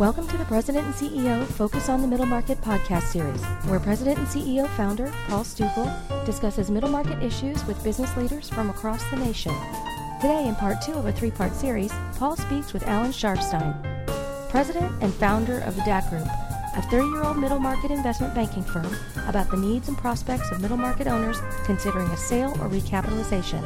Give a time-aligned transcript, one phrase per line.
[0.00, 4.16] Welcome to the President and CEO Focus on the Middle Market podcast series, where President
[4.16, 9.16] and CEO founder Paul Stukel discusses middle market issues with business leaders from across the
[9.16, 9.52] nation.
[10.18, 13.76] Today, in part two of a three part series, Paul speaks with Alan Scharfstein,
[14.48, 16.28] president and founder of the DAK Group,
[16.78, 18.96] a 30 year old middle market investment banking firm,
[19.28, 23.62] about the needs and prospects of middle market owners considering a sale or recapitalization.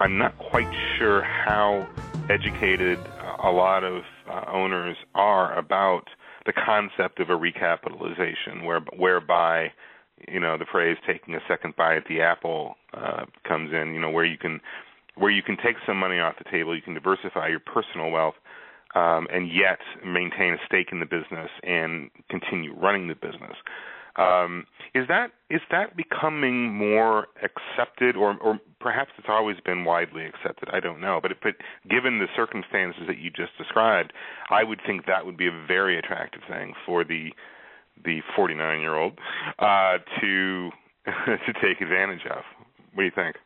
[0.00, 1.88] I'm not quite sure how
[2.28, 2.98] educated
[3.46, 6.04] a lot of uh, owners are about
[6.46, 9.72] the concept of a recapitalization, where, whereby
[10.28, 13.94] you know the phrase "taking a second bite at the apple" uh, comes in.
[13.94, 14.60] You know where you can
[15.16, 18.34] where you can take some money off the table, you can diversify your personal wealth,
[18.94, 23.56] um, and yet maintain a stake in the business and continue running the business.
[24.18, 30.24] Um, is that is that becoming more accepted, or or perhaps it's always been widely
[30.24, 30.68] accepted?
[30.72, 31.54] I don't know, but but
[31.88, 34.12] given the circumstances that you just described,
[34.50, 37.30] I would think that would be a very attractive thing for the
[38.04, 39.18] the 49 year old
[39.58, 40.70] uh, to
[41.06, 42.42] to take advantage of.
[42.94, 43.36] What do you think?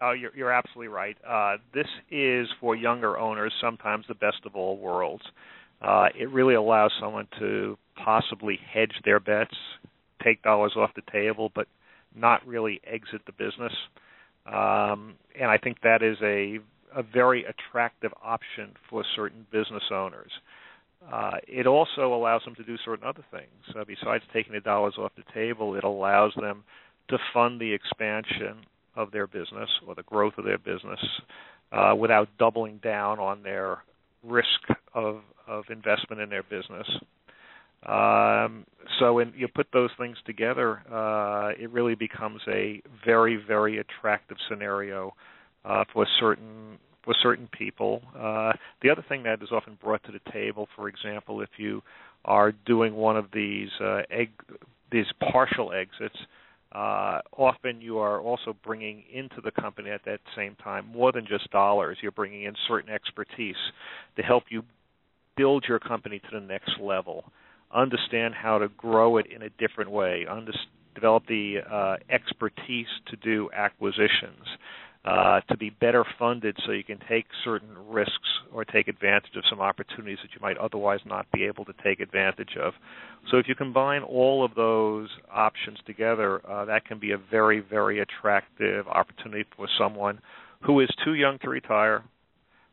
[0.00, 1.16] Oh, you're, you're absolutely right.
[1.26, 5.22] Uh, this is for younger owners sometimes the best of all worlds.
[5.80, 9.54] Uh, it really allows someone to possibly hedge their bets,
[10.22, 11.66] take dollars off the table, but
[12.14, 13.72] not really exit the business.
[14.46, 16.58] Um, and I think that is a
[16.96, 20.30] a very attractive option for certain business owners.
[21.12, 23.76] Uh, it also allows them to do certain other things.
[23.76, 26.62] Uh, besides taking the dollars off the table, it allows them
[27.08, 28.58] to fund the expansion
[28.96, 31.00] of their business or the growth of their business
[31.72, 33.78] uh, without doubling down on their
[34.22, 34.46] risk
[34.94, 36.86] of of investment in their business.
[37.86, 38.64] Um,
[38.98, 44.36] so when you put those things together, uh, it really becomes a very, very attractive
[44.48, 45.14] scenario
[45.64, 48.00] uh, for certain for certain people.
[48.18, 51.82] Uh, the other thing that is often brought to the table, for example, if you
[52.24, 54.30] are doing one of these uh, egg
[54.90, 56.16] these partial exits,
[56.72, 61.26] uh, often you are also bringing into the company at that same time more than
[61.26, 61.98] just dollars.
[62.00, 63.56] You're bringing in certain expertise
[64.16, 64.62] to help you
[65.36, 67.24] build your company to the next level,
[67.74, 70.52] understand how to grow it in a different way, under,
[70.94, 74.46] develop the uh, expertise to do acquisitions,
[75.04, 78.12] uh, to be better funded so you can take certain risks
[78.52, 82.00] or take advantage of some opportunities that you might otherwise not be able to take
[82.00, 82.72] advantage of.
[83.30, 87.60] So if you combine all of those options together, uh, that can be a very,
[87.60, 90.20] very attractive opportunity for someone
[90.60, 92.02] who is too young to retire,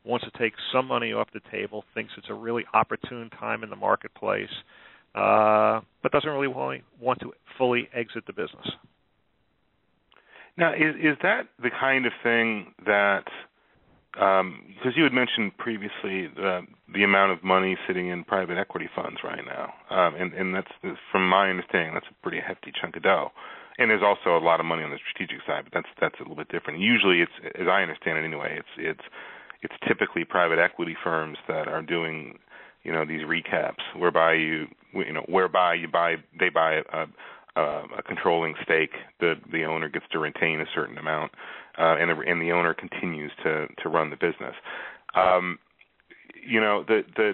[0.06, 3.70] wants to take some money off the table, thinks it's a really opportune time in
[3.70, 4.50] the marketplace,
[5.16, 8.68] uh, but doesn't really want to fully exit the business.
[10.58, 13.26] Now, is is that the kind of thing that
[14.14, 16.62] because um, you had mentioned previously the
[16.94, 20.72] the amount of money sitting in private equity funds right now, um, and and that's
[21.12, 23.32] from my understanding that's a pretty hefty chunk of dough.
[23.78, 26.24] And there's also a lot of money on the strategic side, but that's that's a
[26.24, 26.80] little bit different.
[26.80, 29.06] Usually, it's as I understand it anyway, it's it's
[29.64, 32.38] it's typically private equity firms that are doing
[32.84, 37.08] you know these recaps whereby you you know whereby you buy they buy a,
[37.56, 37.62] a,
[37.98, 41.32] a controlling stake the the owner gets to retain a certain amount
[41.78, 44.56] uh, and the and the owner continues to to run the business.
[45.16, 45.60] Um
[46.48, 47.34] you know the the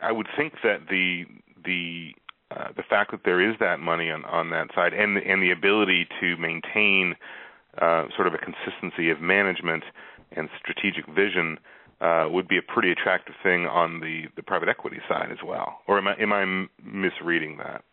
[0.00, 1.24] I would think that the
[1.64, 2.12] the
[2.50, 5.50] uh, the fact that there is that money on on that side and and the
[5.50, 7.14] ability to maintain
[7.80, 9.84] uh, sort of a consistency of management
[10.32, 11.58] and strategic vision
[12.02, 15.78] uh, would be a pretty attractive thing on the, the private equity side as well.
[15.86, 17.84] Or am I am I misreading that?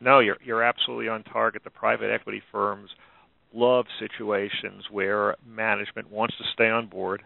[0.00, 1.64] No, you're you're absolutely on target.
[1.64, 2.90] The private equity firms
[3.52, 7.22] love situations where management wants to stay on board,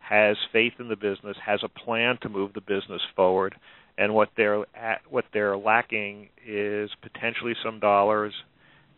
[0.00, 3.54] has faith in the business, has a plan to move the business forward,
[3.96, 8.32] and what they're at, what they're lacking is potentially some dollars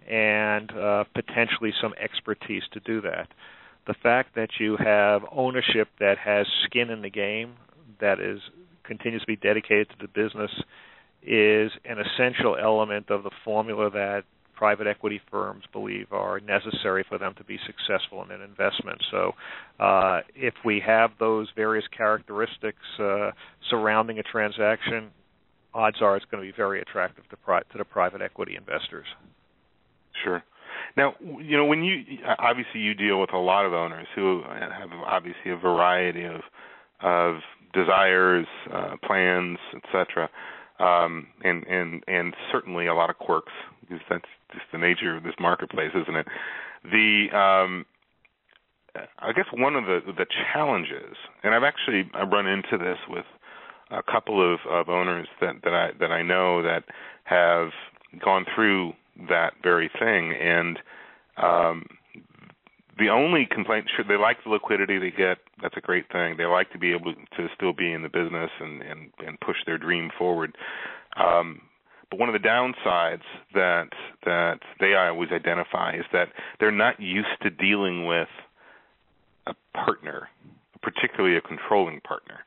[0.08, 3.28] and uh, potentially some expertise to do that
[3.86, 7.54] the fact that you have ownership that has skin in the game,
[8.00, 8.40] that is
[8.84, 10.50] continues to be dedicated to the business,
[11.22, 14.24] is an essential element of the formula that
[14.54, 19.02] private equity firms believe are necessary for them to be successful in an investment.
[19.10, 19.32] So,
[19.80, 23.32] uh, if we have those various characteristics uh,
[23.70, 25.10] surrounding a transaction,
[25.72, 29.06] odds are it's going to be very attractive to, pri- to the private equity investors.
[30.22, 30.42] Sure.
[30.96, 32.02] Now, you know, when you
[32.38, 36.40] obviously you deal with a lot of owners who have obviously a variety of
[37.00, 37.36] of
[37.72, 40.30] desires, uh, plans, etc.,
[40.78, 45.24] um, and and and certainly a lot of quirks because that's just the nature of
[45.24, 46.26] this marketplace, isn't it?
[46.84, 47.86] The um,
[49.18, 53.24] I guess one of the the challenges, and I've actually I run into this with
[53.90, 56.84] a couple of, of owners that, that I that I know that
[57.24, 57.70] have
[58.24, 58.92] gone through
[59.28, 60.78] that very thing, and
[61.36, 61.86] um,
[62.98, 65.38] the only complaint sure they like the liquidity they get.
[65.62, 66.36] That's a great thing.
[66.36, 69.56] They like to be able to still be in the business and and and push
[69.66, 70.56] their dream forward.
[71.16, 71.62] Um
[72.10, 73.22] but one of the downsides
[73.54, 73.88] that
[74.24, 76.28] that they always identify is that
[76.60, 78.28] they're not used to dealing with
[79.46, 80.28] a partner
[80.82, 82.40] particularly a controlling partner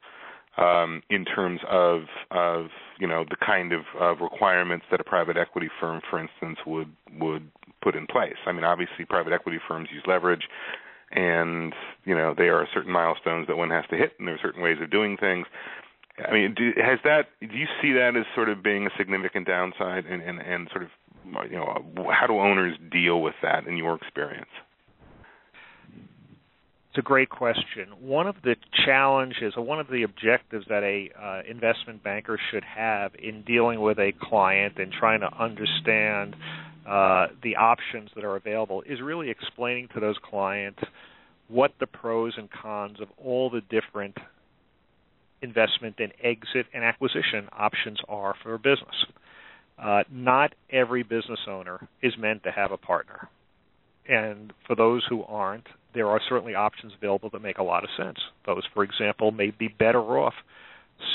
[0.57, 2.67] um, in terms of of
[2.99, 6.91] you know the kind of, of requirements that a private equity firm, for instance, would
[7.19, 7.49] would
[7.81, 8.37] put in place.
[8.45, 10.47] I mean, obviously, private equity firms use leverage,
[11.11, 11.73] and
[12.05, 14.63] you know there are certain milestones that one has to hit, and there are certain
[14.63, 15.45] ways of doing things.
[16.27, 17.27] I mean, do, has that?
[17.39, 20.83] Do you see that as sort of being a significant downside, and and, and sort
[20.83, 20.89] of
[21.49, 24.49] you know how do owners deal with that in your experience?
[26.97, 27.89] It's a great question.
[28.01, 32.63] One of the challenges, or one of the objectives that a uh, investment banker should
[32.63, 36.35] have in dealing with a client and trying to understand
[36.89, 40.79] uh, the options that are available, is really explaining to those clients
[41.49, 44.17] what the pros and cons of all the different
[45.43, 49.05] investment and exit and acquisition options are for a business.
[49.77, 53.29] Uh, not every business owner is meant to have a partner.
[54.07, 57.89] And for those who aren't, there are certainly options available that make a lot of
[57.97, 58.17] sense.
[58.45, 60.33] Those, for example, may be better off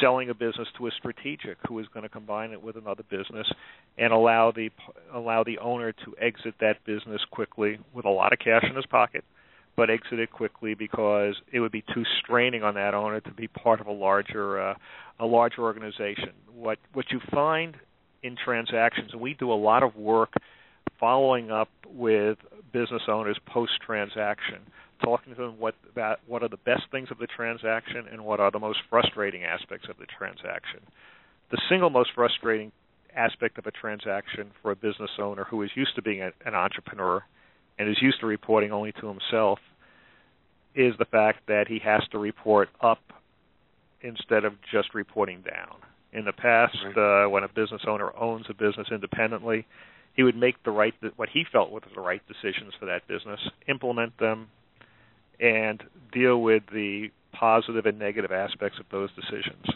[0.00, 3.50] selling a business to a strategic who is going to combine it with another business
[3.98, 4.70] and allow the
[5.12, 8.86] allow the owner to exit that business quickly with a lot of cash in his
[8.86, 9.24] pocket
[9.76, 13.48] but exit it quickly because it would be too straining on that owner to be
[13.48, 14.74] part of a larger uh,
[15.18, 17.76] a larger organization what what you find
[18.22, 20.32] in transactions and we do a lot of work
[21.02, 22.38] following up with
[22.72, 24.60] business owners post transaction,
[25.04, 28.38] talking to them what about what are the best things of the transaction and what
[28.38, 30.78] are the most frustrating aspects of the transaction.
[31.50, 32.70] The single most frustrating
[33.16, 36.54] aspect of a transaction for a business owner who is used to being a, an
[36.54, 37.24] entrepreneur
[37.80, 39.58] and is used to reporting only to himself
[40.76, 43.02] is the fact that he has to report up
[44.02, 45.78] instead of just reporting down.
[46.12, 47.24] In the past, right.
[47.24, 49.66] uh, when a business owner owns a business independently,
[50.14, 53.40] he would make the right what he felt were the right decisions for that business,
[53.68, 54.48] implement them,
[55.40, 55.82] and
[56.12, 59.66] deal with the positive and negative aspects of those decisions.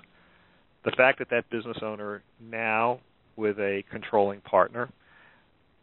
[0.84, 3.00] The fact that that business owner now,
[3.34, 4.90] with a controlling partner,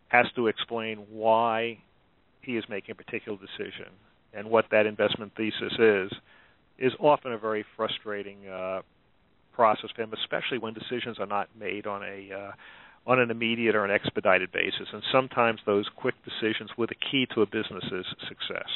[0.08, 1.80] has to explain why
[2.42, 3.92] he is making a particular decision
[4.34, 6.12] and what that investment thesis is,
[6.78, 8.82] is often a very frustrating uh,
[9.54, 12.52] process for him, especially when decisions are not made on a uh,
[13.06, 14.88] on an immediate or an expedited basis.
[14.94, 18.70] And sometimes those quick decisions were the key to a business's success.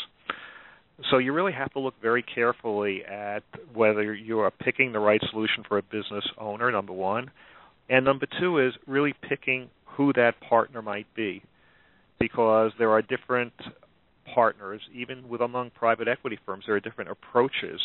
[1.09, 3.43] So you really have to look very carefully at
[3.73, 7.31] whether you are picking the right solution for a business owner, number one.
[7.89, 11.43] And number two is really picking who that partner might be.
[12.19, 13.53] Because there are different
[14.33, 17.79] partners, even with among private equity firms, there are different approaches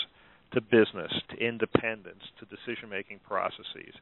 [0.55, 3.95] to business, to independence, to decision making processes.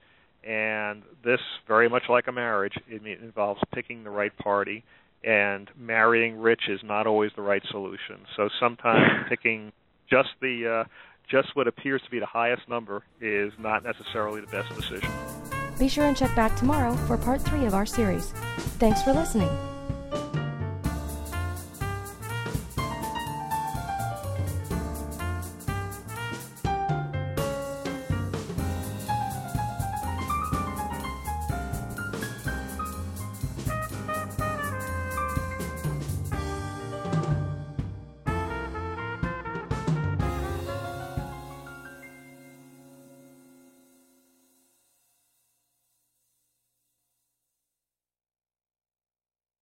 [0.47, 4.85] And this, very much like a marriage, it involves picking the right party,
[5.23, 8.21] and marrying rich is not always the right solution.
[8.37, 9.73] So sometimes picking
[10.11, 10.89] just the uh,
[11.31, 15.11] just what appears to be the highest number is not necessarily the best decision.
[15.79, 18.33] Be sure and check back tomorrow for part three of our series.
[18.79, 19.49] Thanks for listening.